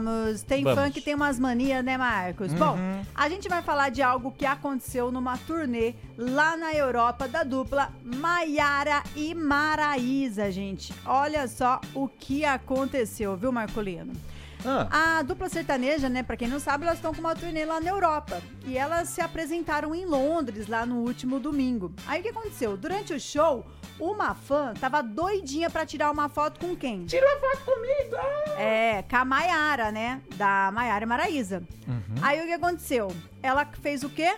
vamos. 0.00 0.42
Tem 0.42 0.62
Vamos. 0.62 0.78
fã 0.78 0.90
que 0.90 1.00
tem 1.00 1.14
umas 1.14 1.38
manias, 1.38 1.84
né, 1.84 1.96
Marcos? 1.96 2.52
Bom, 2.52 2.76
a 3.14 3.28
gente 3.28 3.48
vai 3.48 3.62
falar 3.62 3.90
de 3.90 4.02
algo 4.02 4.32
que 4.32 4.46
aconteceu 4.46 5.10
numa 5.10 5.36
turnê 5.36 5.94
lá 6.16 6.56
na 6.56 6.72
Europa 6.72 7.28
da 7.28 7.42
dupla 7.42 7.92
Maiara 8.04 9.02
e 9.14 9.34
Maraísa, 9.34 10.50
gente. 10.50 10.94
Olha 11.04 11.46
só 11.48 11.80
o 11.94 12.08
que 12.08 12.44
aconteceu, 12.44 13.36
viu, 13.36 13.52
Marcolino? 13.52 14.12
Ah, 14.64 15.18
A 15.18 15.22
dupla 15.22 15.48
sertaneja, 15.48 16.08
né, 16.08 16.22
pra 16.22 16.36
quem 16.36 16.48
não 16.48 16.58
sabe, 16.58 16.84
elas 16.84 16.98
estão 16.98 17.14
com 17.14 17.20
uma 17.20 17.34
turnê 17.34 17.64
lá 17.64 17.80
na 17.80 17.90
Europa. 17.90 18.40
E 18.66 18.76
elas 18.76 19.08
se 19.08 19.20
apresentaram 19.20 19.94
em 19.94 20.04
Londres 20.04 20.66
lá 20.66 20.84
no 20.84 20.96
último 20.96 21.38
domingo. 21.38 21.92
Aí 22.06 22.20
o 22.20 22.22
que 22.22 22.28
aconteceu? 22.30 22.76
Durante 22.76 23.12
o 23.12 23.20
show, 23.20 23.64
uma 23.98 24.34
fã 24.34 24.74
tava 24.80 25.02
doidinha 25.02 25.70
pra 25.70 25.86
tirar 25.86 26.10
uma 26.10 26.28
foto 26.28 26.58
com 26.64 26.74
quem? 26.76 27.04
tira 27.06 27.24
uma 27.26 27.40
foto 27.40 27.64
comigo! 27.64 28.16
É, 28.58 29.02
com 29.08 29.16
a 29.16 29.24
Maiara, 29.24 29.90
né? 29.92 30.20
Da 30.36 30.70
Maiara 30.72 31.04
e 31.04 31.08
Maraísa. 31.08 31.62
Aí 32.20 32.40
o 32.42 32.46
que 32.46 32.52
aconteceu? 32.52 33.14
Ela 33.42 33.64
fez 33.80 34.02
o 34.02 34.08
quê? 34.08 34.36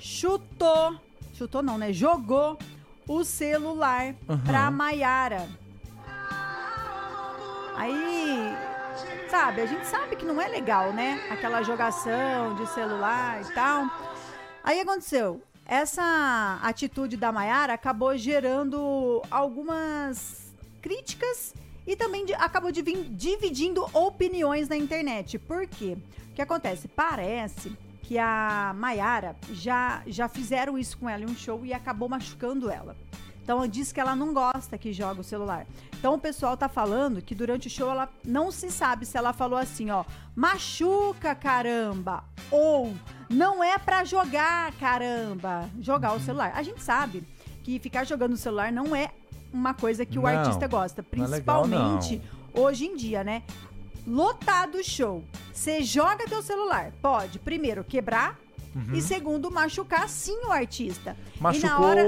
Chutou. 0.00 0.96
Chutou 1.34 1.62
não, 1.62 1.78
né? 1.78 1.92
Jogou 1.92 2.58
o 3.06 3.22
celular 3.24 4.14
Aham. 4.28 4.38
pra 4.44 4.70
Maiara. 4.70 5.46
Aí, 7.76 8.54
sabe, 9.30 9.60
a 9.60 9.66
gente 9.66 9.86
sabe 9.86 10.16
que 10.16 10.24
não 10.24 10.40
é 10.40 10.48
legal, 10.48 10.92
né? 10.92 11.20
Aquela 11.30 11.62
jogação 11.62 12.54
de 12.54 12.66
celular 12.68 13.40
e 13.42 13.52
tal. 13.52 13.86
Aí 14.62 14.80
aconteceu. 14.80 15.42
Essa 15.64 16.60
atitude 16.62 17.16
da 17.16 17.32
Maiara 17.32 17.72
acabou 17.74 18.16
gerando 18.16 19.20
algumas 19.30 20.52
críticas 20.80 21.52
e 21.86 21.96
também 21.96 22.24
acabou 22.38 22.70
divi- 22.70 23.02
dividindo 23.10 23.84
opiniões 23.92 24.68
na 24.68 24.76
internet. 24.76 25.38
Por 25.38 25.66
quê? 25.66 25.96
O 26.30 26.34
que 26.34 26.42
acontece? 26.42 26.86
Parece 26.86 27.76
que 28.02 28.16
a 28.16 28.72
Maiara 28.76 29.34
já, 29.50 30.02
já 30.06 30.28
fizeram 30.28 30.78
isso 30.78 30.96
com 30.98 31.08
ela 31.10 31.24
em 31.24 31.26
um 31.26 31.34
show 31.34 31.64
e 31.64 31.74
acabou 31.74 32.08
machucando 32.08 32.70
ela. 32.70 32.94
Então 33.46 33.58
ela 33.58 33.68
diz 33.68 33.92
que 33.92 34.00
ela 34.00 34.16
não 34.16 34.34
gosta 34.34 34.76
que 34.76 34.92
joga 34.92 35.20
o 35.20 35.24
celular. 35.24 35.68
Então 35.96 36.14
o 36.14 36.18
pessoal 36.18 36.56
tá 36.56 36.68
falando 36.68 37.22
que 37.22 37.32
durante 37.32 37.68
o 37.68 37.70
show 37.70 37.88
ela 37.88 38.08
não 38.24 38.50
se 38.50 38.72
sabe 38.72 39.06
se 39.06 39.16
ela 39.16 39.32
falou 39.32 39.56
assim, 39.56 39.88
ó, 39.88 40.04
machuca 40.34 41.32
caramba, 41.32 42.24
ou 42.50 42.92
não 43.30 43.62
é 43.62 43.78
pra 43.78 44.02
jogar 44.02 44.72
caramba, 44.80 45.70
jogar 45.80 46.14
o 46.14 46.20
celular. 46.20 46.54
A 46.56 46.62
gente 46.64 46.82
sabe 46.82 47.22
que 47.62 47.78
ficar 47.78 48.02
jogando 48.02 48.32
o 48.32 48.36
celular 48.36 48.72
não 48.72 48.96
é 48.96 49.12
uma 49.52 49.72
coisa 49.72 50.04
que 50.04 50.18
o 50.18 50.22
Não, 50.22 50.28
artista 50.28 50.66
gosta, 50.66 51.06
não 51.12 51.24
é 51.24 51.28
legal, 51.28 51.62
principalmente 51.62 52.22
hoje 52.52 52.86
em 52.86 52.96
dia, 52.96 53.22
né? 53.22 53.44
Lotado 54.04 54.78
o 54.78 54.82
show. 54.82 55.22
Você 55.52 55.84
joga 55.84 56.28
teu 56.28 56.42
celular, 56.42 56.92
pode 57.00 57.38
primeiro 57.38 57.84
quebrar 57.84 58.36
e 58.92 59.00
segundo 59.00 59.50
machucar 59.50 60.08
sim 60.08 60.36
o 60.46 60.52
artista. 60.52 61.16
E 61.34 61.38
na 61.38 61.42
Machucou. 61.42 61.84
hora 61.84 62.02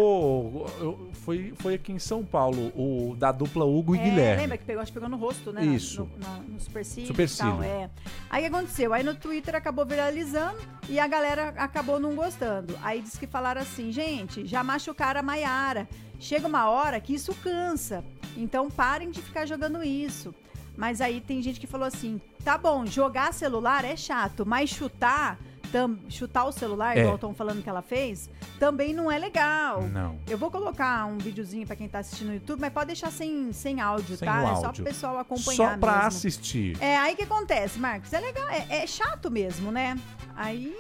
Foi, 1.25 1.53
foi 1.59 1.75
aqui 1.75 1.93
em 1.93 1.99
São 1.99 2.25
Paulo, 2.25 2.73
o 2.77 3.15
da 3.17 3.31
dupla 3.33 3.65
Hugo 3.65 3.95
e 3.95 3.99
É, 3.99 4.03
Guilherme. 4.03 4.43
Lembra 4.43 4.59
que 4.59 4.65
pegou, 4.65 4.83
acho 4.83 4.91
que 4.93 4.95
pegou 4.99 5.09
no 5.09 5.17
rosto, 5.17 5.53
né? 5.53 5.65
Isso. 5.65 6.09
No, 6.17 6.19
na- 6.27 6.39
no 6.49 6.61
supercílio 6.61 7.05
e 7.05 7.07
Supercílio. 7.09 7.53
tal, 7.55 7.63
é. 7.63 7.91
Aí 8.31 8.47
o 8.47 8.51
que 8.51 8.57
aconteceu? 8.57 8.93
Aí 8.95 9.03
no 9.03 9.15
Twitter 9.15 9.55
acabou 9.55 9.85
viralizando 9.87 10.59
e 10.89 10.99
a 10.99 11.07
galera 11.07 11.55
acabou 11.57 11.99
não 12.01 12.15
gostando. 12.15 12.75
Aí 12.83 13.01
diz 13.03 13.17
que 13.19 13.27
falaram 13.27 13.61
assim, 13.61 13.93
gente, 13.93 14.47
já 14.47 14.63
machucaram 14.65 15.21
a 15.21 15.23
Maiara. 15.23 15.89
Chega 16.21 16.47
uma 16.49 16.69
hora 16.69 17.01
que 17.01 17.15
isso 17.15 17.35
cansa. 17.37 18.05
Então 18.37 18.71
parem 18.71 19.11
de 19.11 19.21
ficar 19.23 19.47
jogando 19.47 19.83
isso. 19.83 20.35
Mas 20.77 21.01
aí 21.01 21.21
tem 21.21 21.43
gente 21.43 21.59
que 21.59 21.67
falou 21.67 21.87
assim, 21.87 22.21
tá 22.45 22.57
bom, 22.57 22.87
jogar 22.87 23.33
celular 23.35 23.85
é 23.85 23.97
chato, 23.97 24.47
mas 24.47 24.71
chutar, 24.71 25.37
tam- 25.73 25.99
chutar 26.09 26.45
o 26.45 26.53
celular, 26.53 26.97
É. 26.97 27.01
igual 27.01 27.15
estão 27.17 27.35
falando 27.35 27.63
que 27.63 27.69
ela 27.69 27.83
fez, 27.83 28.29
também 28.59 28.93
não 28.93 29.11
é 29.11 29.19
legal. 29.19 29.83
Não. 29.83 30.19
Eu 30.29 30.37
vou 30.39 30.51
colocar 30.51 31.06
um 31.06 31.19
videozinho 31.19 31.67
pra 31.67 31.77
quem 31.77 31.89
tá 31.89 31.99
assistindo 32.01 32.29
no 32.29 32.34
YouTube, 32.34 32.61
mas 32.61 32.73
pode 32.73 32.87
deixar 32.89 33.11
sem, 33.11 33.53
sem 33.53 33.81
áudio, 33.81 34.17
Sem 34.17 34.27
tá? 34.28 34.39
É 34.43 34.47
só 34.47 34.67
áudio. 34.67 34.73
pro 34.73 34.84
pessoal 34.84 35.19
acompanhar 35.19 35.73
Só 35.75 35.78
pra 35.78 35.93
mesmo. 35.95 36.07
assistir. 36.09 36.77
É, 36.83 36.97
aí 36.99 37.15
que 37.15 37.23
acontece, 37.23 37.78
Marcos? 37.78 38.12
É 38.12 38.21
legal, 38.21 38.49
é, 38.49 38.67
é 38.83 38.87
chato 38.87 39.31
mesmo, 39.31 39.71
né? 39.71 39.99
Aí 40.37 40.75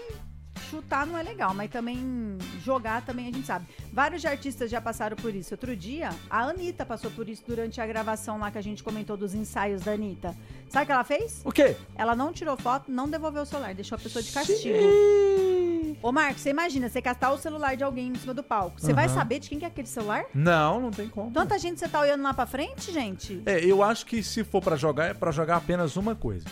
chutar 0.70 1.06
não 1.06 1.18
é 1.18 1.22
legal, 1.22 1.54
mas 1.54 1.70
também 1.70 2.36
jogar 2.62 3.02
também 3.02 3.28
a 3.28 3.32
gente 3.32 3.46
sabe. 3.46 3.66
Vários 3.92 4.24
artistas 4.24 4.70
já 4.70 4.80
passaram 4.80 5.16
por 5.16 5.34
isso. 5.34 5.54
Outro 5.54 5.74
dia, 5.76 6.10
a 6.28 6.42
Anitta 6.42 6.84
passou 6.84 7.10
por 7.10 7.28
isso 7.28 7.42
durante 7.46 7.80
a 7.80 7.86
gravação 7.86 8.38
lá 8.38 8.50
que 8.50 8.58
a 8.58 8.62
gente 8.62 8.82
comentou 8.82 9.16
dos 9.16 9.34
ensaios 9.34 9.82
da 9.82 9.92
Anitta. 9.92 10.34
Sabe 10.68 10.84
o 10.84 10.86
que 10.86 10.92
ela 10.92 11.04
fez? 11.04 11.40
O 11.44 11.50
quê? 11.52 11.76
Ela 11.96 12.14
não 12.14 12.32
tirou 12.32 12.56
foto, 12.56 12.90
não 12.90 13.08
devolveu 13.08 13.42
o 13.42 13.46
celular, 13.46 13.74
deixou 13.74 13.96
a 13.96 13.98
pessoa 13.98 14.22
de 14.22 14.30
castigo. 14.30 14.78
Ô, 16.02 16.12
Marcos, 16.12 16.42
você 16.42 16.50
imagina, 16.50 16.88
você 16.88 17.02
castar 17.02 17.32
o 17.32 17.38
celular 17.38 17.76
de 17.76 17.82
alguém 17.82 18.08
em 18.08 18.14
cima 18.14 18.32
do 18.32 18.42
palco. 18.42 18.80
Você 18.80 18.92
vai 18.92 19.06
Aham. 19.06 19.14
saber 19.14 19.40
de 19.40 19.48
quem 19.48 19.58
que 19.58 19.64
é 19.64 19.68
aquele 19.68 19.88
celular? 19.88 20.24
Não, 20.32 20.80
não 20.80 20.90
tem 20.90 21.08
como. 21.08 21.32
Tanta 21.32 21.58
gente 21.58 21.80
você 21.80 21.88
tá 21.88 22.00
olhando 22.00 22.22
lá 22.22 22.32
pra 22.32 22.46
frente, 22.46 22.92
gente? 22.92 23.42
É, 23.44 23.64
eu 23.64 23.82
acho 23.82 24.06
que 24.06 24.22
se 24.22 24.44
for 24.44 24.62
pra 24.62 24.76
jogar, 24.76 25.06
é 25.06 25.14
pra 25.14 25.32
jogar 25.32 25.56
apenas 25.56 25.96
uma 25.96 26.14
coisa. 26.14 26.46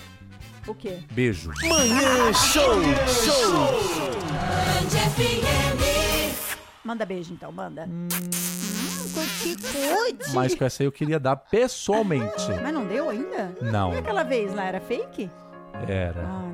O 0.66 0.75
quê? 0.75 0.99
Beijo. 1.12 1.50
Manhã 1.69 2.32
Show. 2.32 2.82
Show. 3.06 4.06
Manda 6.84 7.04
beijo 7.04 7.32
então, 7.32 7.50
manda. 7.53 7.84
Hum, 7.88 8.09
que 9.43 9.56
cuide. 9.56 10.32
Mas 10.34 10.54
com 10.54 10.65
essa 10.65 10.82
aí 10.82 10.87
eu 10.87 10.93
queria 10.93 11.19
dar 11.19 11.37
pessoalmente. 11.37 12.49
Mas 12.62 12.72
não 12.72 12.84
deu 12.87 13.09
ainda? 13.09 13.54
Não. 13.60 13.94
E 13.94 13.99
aquela 13.99 14.22
vez 14.22 14.54
lá 14.54 14.65
era 14.65 14.81
fake? 14.81 15.31
Era. 15.88 16.22
Ah, 16.27 16.53